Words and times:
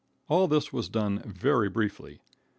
All 0.27 0.47
this 0.47 0.73
was 0.73 0.89
done 0.89 1.21
very 1.27 1.69
briefly. 1.69 2.21